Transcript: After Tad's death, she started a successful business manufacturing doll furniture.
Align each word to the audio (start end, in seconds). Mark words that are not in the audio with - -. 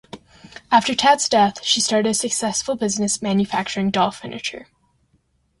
After 0.71 0.95
Tad's 0.95 1.29
death, 1.29 1.63
she 1.63 1.79
started 1.79 2.09
a 2.09 2.15
successful 2.15 2.73
business 2.75 3.21
manufacturing 3.21 3.91
doll 3.91 4.09
furniture. 4.09 4.65